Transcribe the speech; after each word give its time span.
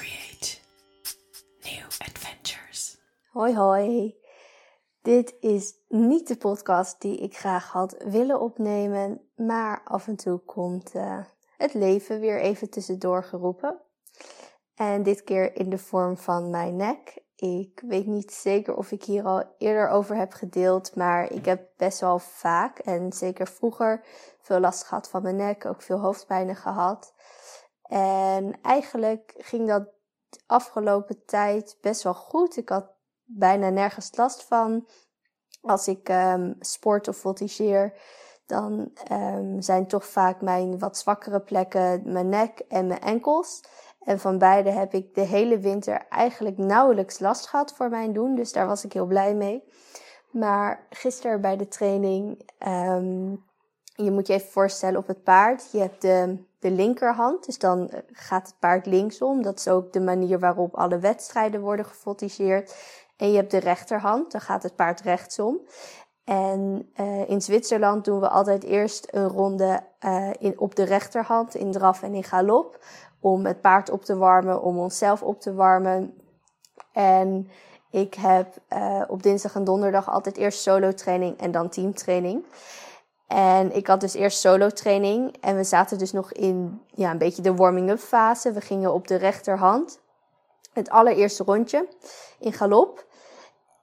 create 0.00 0.58
new 1.62 1.84
adventures. 1.98 2.98
Hoi 3.32 3.54
hoi. 3.54 4.14
Dit 5.02 5.34
is 5.40 5.74
niet 5.88 6.28
de 6.28 6.36
podcast 6.36 7.00
die 7.00 7.18
ik 7.18 7.36
graag 7.36 7.72
had 7.72 7.96
willen 8.04 8.40
opnemen, 8.40 9.20
maar 9.36 9.80
af 9.84 10.06
en 10.06 10.16
toe 10.16 10.38
komt 10.38 10.94
eh, 10.94 11.18
het 11.56 11.74
leven 11.74 12.20
weer 12.20 12.40
even 12.40 12.70
tussendoor 12.70 13.24
geroepen. 13.24 13.80
En 14.74 15.02
dit 15.02 15.24
keer 15.24 15.56
in 15.56 15.70
de 15.70 15.78
vorm 15.78 16.16
van 16.16 16.50
mijn 16.50 16.76
nek. 16.76 17.22
Ik 17.36 17.82
weet 17.86 18.06
niet 18.06 18.32
zeker 18.32 18.76
of 18.76 18.92
ik 18.92 19.04
hier 19.04 19.24
al 19.24 19.54
eerder 19.58 19.88
over 19.88 20.16
heb 20.16 20.32
gedeeld, 20.32 20.96
maar 20.96 21.32
ik 21.32 21.44
heb 21.44 21.68
best 21.76 22.00
wel 22.00 22.18
vaak 22.18 22.78
en 22.78 23.12
zeker 23.12 23.46
vroeger 23.46 24.04
veel 24.40 24.60
last 24.60 24.84
gehad 24.84 25.08
van 25.08 25.22
mijn 25.22 25.36
nek, 25.36 25.66
ook 25.66 25.82
veel 25.82 25.98
hoofdpijnen 25.98 26.56
gehad. 26.56 27.14
En 27.90 28.58
eigenlijk 28.62 29.34
ging 29.38 29.68
dat 29.68 29.82
de 30.28 30.40
afgelopen 30.46 31.24
tijd 31.24 31.78
best 31.80 32.02
wel 32.02 32.14
goed. 32.14 32.56
Ik 32.56 32.68
had 32.68 32.86
bijna 33.24 33.68
nergens 33.68 34.16
last 34.16 34.44
van. 34.44 34.86
Als 35.62 35.88
ik 35.88 36.08
um, 36.08 36.56
sport 36.60 37.08
of 37.08 37.16
voltigeer, 37.16 37.94
dan 38.46 38.92
um, 39.12 39.60
zijn 39.60 39.86
toch 39.86 40.06
vaak 40.06 40.40
mijn 40.40 40.78
wat 40.78 40.98
zwakkere 40.98 41.40
plekken 41.40 42.02
mijn 42.12 42.28
nek 42.28 42.58
en 42.58 42.86
mijn 42.86 43.00
enkels. 43.00 43.64
En 44.00 44.20
van 44.20 44.38
beide 44.38 44.70
heb 44.70 44.94
ik 44.94 45.14
de 45.14 45.20
hele 45.20 45.58
winter 45.58 46.06
eigenlijk 46.08 46.58
nauwelijks 46.58 47.18
last 47.18 47.46
gehad 47.46 47.74
voor 47.74 47.88
mijn 47.88 48.12
doen. 48.12 48.34
Dus 48.34 48.52
daar 48.52 48.66
was 48.66 48.84
ik 48.84 48.92
heel 48.92 49.06
blij 49.06 49.34
mee. 49.34 49.64
Maar 50.30 50.86
gisteren 50.90 51.40
bij 51.40 51.56
de 51.56 51.68
training, 51.68 52.50
um, 52.66 53.44
je 53.94 54.10
moet 54.10 54.26
je 54.26 54.32
even 54.32 54.50
voorstellen 54.50 54.98
op 54.98 55.06
het 55.06 55.22
paard. 55.22 55.70
Je 55.72 55.78
hebt 55.78 56.02
de, 56.02 56.48
de 56.60 56.70
linkerhand, 56.70 57.46
dus 57.46 57.58
dan 57.58 57.90
gaat 58.12 58.46
het 58.46 58.58
paard 58.58 58.86
linksom. 58.86 59.42
Dat 59.42 59.58
is 59.58 59.68
ook 59.68 59.92
de 59.92 60.00
manier 60.00 60.38
waarop 60.38 60.74
alle 60.74 60.98
wedstrijden 60.98 61.60
worden 61.60 61.84
gevoltigeerd. 61.84 62.74
En 63.16 63.30
je 63.30 63.36
hebt 63.36 63.50
de 63.50 63.58
rechterhand, 63.58 64.32
dan 64.32 64.40
gaat 64.40 64.62
het 64.62 64.76
paard 64.76 65.00
rechtsom. 65.00 65.60
En 66.24 66.90
uh, 67.00 67.28
in 67.28 67.42
Zwitserland 67.42 68.04
doen 68.04 68.20
we 68.20 68.28
altijd 68.28 68.62
eerst 68.62 69.08
een 69.10 69.28
ronde 69.28 69.80
uh, 70.04 70.30
in, 70.38 70.58
op 70.58 70.74
de 70.74 70.82
rechterhand 70.82 71.54
in 71.54 71.72
draf 71.72 72.02
en 72.02 72.14
in 72.14 72.24
galop. 72.24 72.84
Om 73.20 73.46
het 73.46 73.60
paard 73.60 73.90
op 73.90 74.04
te 74.04 74.16
warmen, 74.16 74.62
om 74.62 74.78
onszelf 74.78 75.22
op 75.22 75.40
te 75.40 75.54
warmen. 75.54 76.14
En 76.92 77.48
ik 77.90 78.14
heb 78.14 78.54
op 79.08 79.22
dinsdag 79.22 79.54
en 79.54 79.64
donderdag 79.64 80.10
altijd 80.10 80.36
eerst 80.36 80.60
solo 80.60 80.92
training 80.92 81.38
en 81.38 81.50
dan 81.50 81.68
teamtraining. 81.68 82.44
En 83.30 83.72
ik 83.76 83.86
had 83.86 84.00
dus 84.00 84.14
eerst 84.14 84.38
solo 84.38 84.68
training 84.68 85.36
en 85.40 85.56
we 85.56 85.64
zaten 85.64 85.98
dus 85.98 86.12
nog 86.12 86.32
in 86.32 86.82
ja, 86.86 87.10
een 87.10 87.18
beetje 87.18 87.42
de 87.42 87.54
warming-up 87.54 87.98
fase. 87.98 88.52
We 88.52 88.60
gingen 88.60 88.92
op 88.92 89.08
de 89.08 89.16
rechterhand 89.16 90.00
het 90.72 90.90
allereerste 90.90 91.44
rondje 91.44 91.88
in 92.38 92.52
galop. 92.52 93.06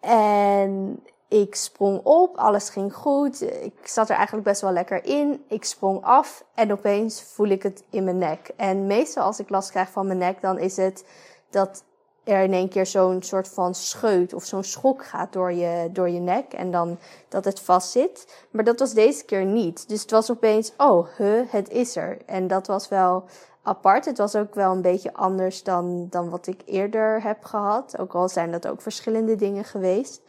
En 0.00 1.02
ik 1.28 1.54
sprong 1.54 2.00
op, 2.02 2.36
alles 2.36 2.68
ging 2.68 2.94
goed. 2.94 3.42
Ik 3.42 3.86
zat 3.86 4.08
er 4.08 4.16
eigenlijk 4.16 4.46
best 4.46 4.60
wel 4.60 4.72
lekker 4.72 5.04
in. 5.04 5.44
Ik 5.48 5.64
sprong 5.64 6.02
af 6.02 6.44
en 6.54 6.72
opeens 6.72 7.22
voel 7.22 7.48
ik 7.48 7.62
het 7.62 7.84
in 7.90 8.04
mijn 8.04 8.18
nek. 8.18 8.50
En 8.56 8.86
meestal 8.86 9.24
als 9.24 9.38
ik 9.38 9.48
last 9.48 9.70
krijg 9.70 9.90
van 9.90 10.06
mijn 10.06 10.18
nek, 10.18 10.40
dan 10.40 10.58
is 10.58 10.76
het 10.76 11.04
dat 11.50 11.84
er 12.24 12.42
in 12.42 12.52
één 12.52 12.68
keer 12.68 12.86
zo'n 12.86 13.22
soort 13.22 13.48
van 13.48 13.74
scheut 13.74 14.34
of 14.34 14.44
zo'n 14.44 14.64
schok 14.64 15.04
gaat 15.04 15.32
door 15.32 15.52
je, 15.52 15.88
door 15.92 16.08
je 16.08 16.20
nek 16.20 16.52
en 16.52 16.70
dan 16.70 16.98
dat 17.28 17.44
het 17.44 17.60
vast 17.60 17.90
zit. 17.90 18.46
Maar 18.50 18.64
dat 18.64 18.78
was 18.78 18.94
deze 18.94 19.24
keer 19.24 19.44
niet. 19.44 19.88
Dus 19.88 20.02
het 20.02 20.10
was 20.10 20.30
opeens, 20.30 20.72
oh, 20.76 21.06
huh, 21.16 21.40
het 21.48 21.70
is 21.70 21.96
er. 21.96 22.18
En 22.26 22.46
dat 22.46 22.66
was 22.66 22.88
wel 22.88 23.24
apart. 23.62 24.04
Het 24.04 24.18
was 24.18 24.36
ook 24.36 24.54
wel 24.54 24.72
een 24.72 24.82
beetje 24.82 25.14
anders 25.14 25.62
dan, 25.62 26.06
dan 26.10 26.30
wat 26.30 26.46
ik 26.46 26.62
eerder 26.64 27.22
heb 27.22 27.44
gehad. 27.44 27.98
Ook 27.98 28.14
al 28.14 28.28
zijn 28.28 28.50
dat 28.50 28.66
ook 28.66 28.82
verschillende 28.82 29.36
dingen 29.36 29.64
geweest. 29.64 30.20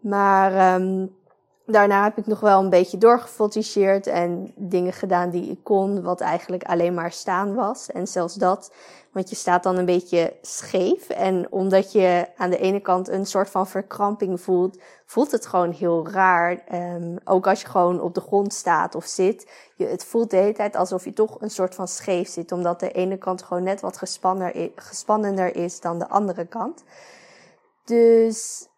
Maar 0.00 0.74
um, 0.74 1.16
daarna 1.70 2.02
heb 2.02 2.18
ik 2.18 2.26
nog 2.26 2.40
wel 2.40 2.60
een 2.60 2.70
beetje 2.70 2.98
doorgevoltigeerd 2.98 4.06
en 4.06 4.52
dingen 4.56 4.92
gedaan 4.92 5.30
die 5.30 5.50
ik 5.50 5.64
kon, 5.64 6.02
wat 6.02 6.20
eigenlijk 6.20 6.64
alleen 6.64 6.94
maar 6.94 7.12
staan 7.12 7.54
was. 7.54 7.90
En 7.90 8.06
zelfs 8.06 8.34
dat, 8.34 8.72
want 9.12 9.30
je 9.30 9.36
staat 9.36 9.62
dan 9.62 9.76
een 9.76 9.84
beetje 9.84 10.36
scheef. 10.42 11.08
En 11.08 11.46
omdat 11.50 11.92
je 11.92 12.26
aan 12.36 12.50
de 12.50 12.58
ene 12.58 12.80
kant 12.80 13.08
een 13.08 13.26
soort 13.26 13.50
van 13.50 13.66
verkramping 13.66 14.40
voelt, 14.40 14.78
voelt 15.06 15.30
het 15.30 15.46
gewoon 15.46 15.70
heel 15.70 16.08
raar. 16.08 16.62
Um, 16.72 17.18
ook 17.24 17.46
als 17.46 17.60
je 17.60 17.66
gewoon 17.66 18.00
op 18.00 18.14
de 18.14 18.20
grond 18.20 18.54
staat 18.54 18.94
of 18.94 19.04
zit. 19.04 19.50
Je, 19.76 19.86
het 19.86 20.04
voelt 20.04 20.30
de 20.30 20.36
hele 20.36 20.52
tijd 20.52 20.76
alsof 20.76 21.04
je 21.04 21.12
toch 21.12 21.40
een 21.40 21.50
soort 21.50 21.74
van 21.74 21.88
scheef 21.88 22.28
zit, 22.28 22.52
omdat 22.52 22.80
de 22.80 22.92
ene 22.92 23.16
kant 23.16 23.42
gewoon 23.42 23.62
net 23.62 23.80
wat 23.80 23.98
gespannender 24.76 25.56
is 25.56 25.80
dan 25.80 25.98
de 25.98 26.08
andere 26.08 26.46
kant. 26.46 26.84
Dus 27.84 28.68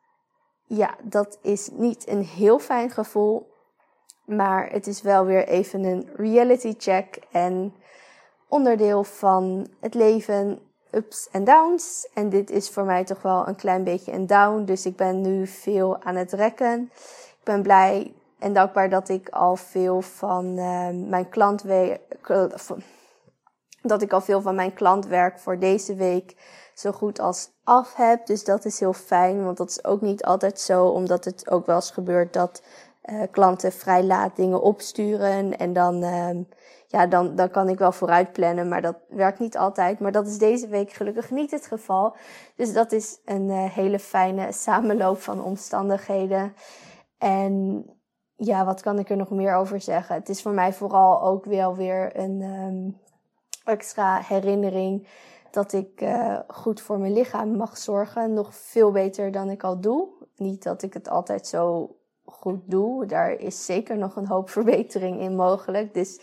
ja, 0.76 0.94
dat 1.02 1.38
is 1.42 1.68
niet 1.72 2.08
een 2.08 2.24
heel 2.24 2.58
fijn 2.58 2.90
gevoel. 2.90 3.50
Maar 4.24 4.70
het 4.70 4.86
is 4.86 5.02
wel 5.02 5.24
weer 5.24 5.48
even 5.48 5.84
een 5.84 6.08
reality 6.16 6.74
check 6.78 7.18
en 7.30 7.74
onderdeel 8.48 9.04
van 9.04 9.66
het 9.80 9.94
leven, 9.94 10.58
ups 10.90 11.28
en 11.30 11.44
downs. 11.44 12.08
En 12.14 12.28
dit 12.28 12.50
is 12.50 12.70
voor 12.70 12.84
mij 12.84 13.04
toch 13.04 13.22
wel 13.22 13.48
een 13.48 13.56
klein 13.56 13.84
beetje 13.84 14.12
een 14.12 14.26
down. 14.26 14.64
Dus 14.64 14.86
ik 14.86 14.96
ben 14.96 15.20
nu 15.20 15.46
veel 15.46 16.02
aan 16.02 16.16
het 16.16 16.32
rekken. 16.32 16.90
Ik 17.38 17.44
ben 17.44 17.62
blij 17.62 18.14
en 18.38 18.52
dankbaar 18.52 18.88
dat 18.88 19.08
ik 19.08 19.28
al 19.28 19.56
veel 19.56 20.02
van 20.02 20.58
uh, 20.58 20.88
mijn 21.08 21.28
klantwerk, 21.28 22.00
dat 23.82 24.02
ik 24.02 24.12
al 24.12 24.20
veel 24.20 24.40
van 24.40 24.54
mijn 24.54 24.74
klantwerk 24.74 25.38
voor 25.38 25.58
deze 25.58 25.94
week 25.94 26.34
zo 26.82 26.92
goed 26.92 27.20
als 27.20 27.50
af 27.64 27.94
heb. 27.94 28.26
Dus 28.26 28.44
dat 28.44 28.64
is 28.64 28.80
heel 28.80 28.92
fijn, 28.92 29.44
want 29.44 29.56
dat 29.56 29.70
is 29.70 29.84
ook 29.84 30.00
niet 30.00 30.24
altijd 30.24 30.60
zo, 30.60 30.86
omdat 30.86 31.24
het 31.24 31.50
ook 31.50 31.66
wel 31.66 31.76
eens 31.76 31.90
gebeurt 31.90 32.32
dat 32.32 32.62
uh, 33.04 33.22
klanten 33.30 33.72
vrij 33.72 34.04
laat 34.04 34.36
dingen 34.36 34.62
opsturen 34.62 35.58
en 35.58 35.72
dan, 35.72 36.04
uh, 36.04 36.30
ja, 36.86 37.06
dan, 37.06 37.34
dan 37.34 37.50
kan 37.50 37.68
ik 37.68 37.78
wel 37.78 37.92
vooruit 37.92 38.32
plannen, 38.32 38.68
maar 38.68 38.82
dat 38.82 38.96
werkt 39.08 39.38
niet 39.38 39.56
altijd. 39.56 40.00
Maar 40.00 40.12
dat 40.12 40.26
is 40.26 40.38
deze 40.38 40.68
week 40.68 40.92
gelukkig 40.92 41.30
niet 41.30 41.50
het 41.50 41.66
geval. 41.66 42.16
Dus 42.56 42.72
dat 42.72 42.92
is 42.92 43.20
een 43.24 43.48
uh, 43.48 43.64
hele 43.64 43.98
fijne 43.98 44.52
samenloop 44.52 45.20
van 45.20 45.42
omstandigheden. 45.42 46.54
En 47.18 47.84
ja, 48.36 48.64
wat 48.64 48.80
kan 48.80 48.98
ik 48.98 49.10
er 49.10 49.16
nog 49.16 49.30
meer 49.30 49.54
over 49.54 49.80
zeggen? 49.80 50.14
Het 50.14 50.28
is 50.28 50.42
voor 50.42 50.52
mij 50.52 50.72
vooral 50.72 51.22
ook 51.22 51.44
wel 51.44 51.76
weer 51.76 52.18
een 52.18 52.42
um, 52.42 53.00
extra 53.64 54.20
herinnering 54.20 55.06
dat 55.52 55.72
ik 55.72 56.00
uh, 56.00 56.38
goed 56.48 56.80
voor 56.80 56.98
mijn 56.98 57.12
lichaam 57.12 57.56
mag 57.56 57.78
zorgen. 57.78 58.32
Nog 58.32 58.54
veel 58.54 58.90
beter 58.90 59.32
dan 59.32 59.50
ik 59.50 59.62
al 59.62 59.80
doe. 59.80 60.08
Niet 60.36 60.62
dat 60.62 60.82
ik 60.82 60.94
het 60.94 61.08
altijd 61.08 61.46
zo 61.46 61.96
goed 62.24 62.60
doe. 62.64 63.06
Daar 63.06 63.32
is 63.32 63.64
zeker 63.64 63.98
nog 63.98 64.16
een 64.16 64.26
hoop 64.26 64.50
verbetering 64.58 65.20
in 65.20 65.36
mogelijk. 65.36 65.94
Dus 65.94 66.20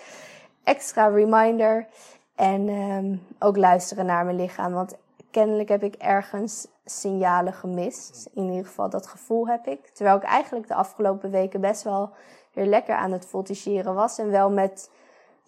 extra 0.64 1.08
reminder. 1.08 1.88
En 2.36 2.70
um, 2.70 3.22
ook 3.40 3.58
luisteren 3.58 4.06
naar 4.06 4.26
mijn 4.26 4.38
lichaam. 4.38 4.74
Want 4.74 4.98
kennelijk 5.32 5.70
heb 5.70 5.84
ik 5.84 5.96
ergens 5.96 6.68
signalen 6.86 7.54
gemist. 7.54 8.30
In 8.34 8.50
ieder 8.50 8.66
geval 8.66 8.90
dat 8.90 9.08
gevoel 9.08 9.48
heb 9.48 9.68
ik. 9.68 9.88
Terwijl 9.88 10.18
ik 10.18 10.24
eigenlijk 10.24 10.68
de 10.68 10.76
afgelopen 10.76 11.32
weken 11.32 11.62
best 11.62 11.84
wel 11.84 12.10
weer 12.54 12.66
lekker 12.66 12.96
aan 12.96 13.12
het 13.12 13.26
voltigeren 13.26 13.94
was. 13.94 14.18
En 14.18 14.30
wel 14.32 14.50
met 14.50 14.90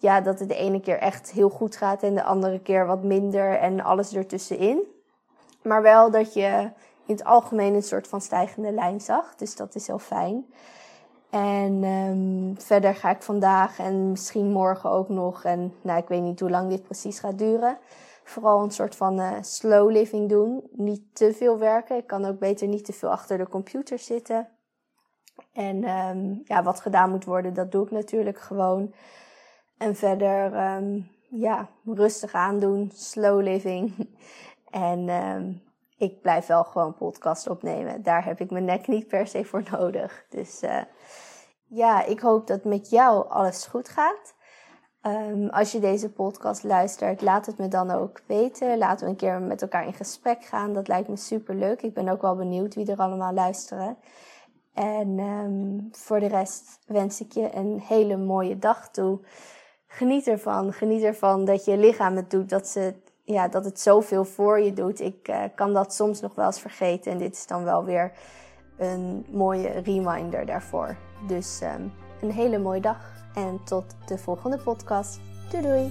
ja, 0.02 0.20
dat 0.20 0.38
het 0.38 0.48
de 0.48 0.54
ene 0.54 0.80
keer 0.80 0.98
echt 0.98 1.30
heel 1.30 1.48
goed 1.48 1.76
gaat 1.76 2.02
en 2.02 2.14
de 2.14 2.22
andere 2.22 2.60
keer 2.60 2.86
wat 2.86 3.02
minder 3.02 3.58
en 3.58 3.80
alles 3.80 4.14
ertussenin. 4.14 4.80
Maar 5.62 5.82
wel 5.82 6.10
dat 6.10 6.34
je 6.34 6.70
in 7.06 7.14
het 7.14 7.24
algemeen 7.24 7.74
een 7.74 7.82
soort 7.82 8.08
van 8.08 8.20
stijgende 8.20 8.72
lijn 8.72 9.00
zag. 9.00 9.34
Dus 9.34 9.56
dat 9.56 9.74
is 9.74 9.86
heel 9.86 9.98
fijn. 9.98 10.46
En 11.30 11.84
um, 11.84 12.54
verder 12.58 12.94
ga 12.94 13.10
ik 13.10 13.22
vandaag 13.22 13.78
en 13.78 14.10
misschien 14.10 14.50
morgen 14.50 14.90
ook 14.90 15.08
nog. 15.08 15.44
En 15.44 15.74
nou, 15.82 15.98
ik 15.98 16.08
weet 16.08 16.22
niet 16.22 16.40
hoe 16.40 16.50
lang 16.50 16.68
dit 16.68 16.82
precies 16.82 17.18
gaat 17.18 17.38
duren. 17.38 17.78
Vooral 18.24 18.62
een 18.62 18.70
soort 18.70 18.96
van 18.96 19.20
uh, 19.20 19.30
slow 19.40 19.90
living 19.90 20.28
doen. 20.28 20.68
Niet 20.72 21.02
te 21.12 21.32
veel 21.32 21.58
werken. 21.58 21.96
Ik 21.96 22.06
kan 22.06 22.24
ook 22.24 22.38
beter 22.38 22.68
niet 22.68 22.84
te 22.84 22.92
veel 22.92 23.10
achter 23.10 23.38
de 23.38 23.48
computer 23.48 23.98
zitten. 23.98 24.48
En 25.52 25.88
um, 25.88 26.42
ja, 26.44 26.62
wat 26.62 26.80
gedaan 26.80 27.10
moet 27.10 27.24
worden, 27.24 27.54
dat 27.54 27.72
doe 27.72 27.84
ik 27.84 27.90
natuurlijk 27.90 28.40
gewoon. 28.40 28.94
En 29.82 29.96
verder, 29.96 30.74
um, 30.76 31.10
ja, 31.28 31.68
rustig 31.84 32.32
aandoen, 32.32 32.90
slow 32.94 33.42
living. 33.42 34.08
en 34.70 35.08
um, 35.08 35.62
ik 35.96 36.20
blijf 36.20 36.46
wel 36.46 36.64
gewoon 36.64 36.94
podcast 36.94 37.48
opnemen. 37.48 38.02
Daar 38.02 38.24
heb 38.24 38.40
ik 38.40 38.50
mijn 38.50 38.64
nek 38.64 38.86
niet 38.86 39.08
per 39.08 39.26
se 39.26 39.44
voor 39.44 39.62
nodig. 39.70 40.24
Dus 40.28 40.62
uh, 40.62 40.82
ja, 41.66 42.04
ik 42.04 42.20
hoop 42.20 42.46
dat 42.46 42.64
met 42.64 42.90
jou 42.90 43.28
alles 43.28 43.66
goed 43.66 43.88
gaat. 43.88 44.34
Um, 45.02 45.48
als 45.48 45.72
je 45.72 45.80
deze 45.80 46.12
podcast 46.12 46.62
luistert, 46.62 47.22
laat 47.22 47.46
het 47.46 47.58
me 47.58 47.68
dan 47.68 47.90
ook 47.90 48.20
weten. 48.26 48.78
Laten 48.78 49.04
we 49.04 49.10
een 49.10 49.16
keer 49.16 49.40
met 49.40 49.62
elkaar 49.62 49.86
in 49.86 49.94
gesprek 49.94 50.44
gaan. 50.44 50.72
Dat 50.72 50.88
lijkt 50.88 51.08
me 51.08 51.16
super 51.16 51.54
leuk. 51.54 51.82
Ik 51.82 51.94
ben 51.94 52.08
ook 52.08 52.22
wel 52.22 52.36
benieuwd 52.36 52.74
wie 52.74 52.90
er 52.90 52.98
allemaal 52.98 53.32
luisteren. 53.32 53.96
En 54.74 55.88
voor 55.92 56.20
de 56.20 56.28
rest 56.28 56.78
wens 56.86 57.20
ik 57.20 57.32
je 57.32 57.54
een 57.54 57.80
hele 57.80 58.16
mooie 58.16 58.58
dag 58.58 58.90
toe 58.90 59.20
geniet 59.92 60.26
ervan. 60.26 60.72
Geniet 60.72 61.02
ervan 61.02 61.44
dat 61.44 61.64
je 61.64 61.76
lichaam 61.76 62.16
het 62.16 62.30
doet 62.30 62.48
dat 62.48 62.68
ze, 62.68 62.94
ja, 63.24 63.48
dat 63.48 63.64
het 63.64 63.80
zoveel 63.80 64.24
voor 64.24 64.60
je 64.60 64.72
doet. 64.72 65.00
Ik 65.00 65.28
uh, 65.28 65.42
kan 65.54 65.72
dat 65.72 65.94
soms 65.94 66.20
nog 66.20 66.34
wel 66.34 66.46
eens 66.46 66.60
vergeten. 66.60 67.12
En 67.12 67.18
dit 67.18 67.34
is 67.34 67.46
dan 67.46 67.64
wel 67.64 67.84
weer 67.84 68.12
een 68.78 69.26
mooie 69.30 69.68
reminder 69.68 70.46
daarvoor. 70.46 70.96
Dus 71.26 71.60
um, 71.62 71.92
een 72.20 72.32
hele 72.32 72.58
mooie 72.58 72.80
dag 72.80 73.12
en 73.34 73.60
tot 73.64 73.84
de 74.06 74.18
volgende 74.18 74.58
podcast. 74.58 75.20
Doei 75.50 75.62
doei! 75.62 75.90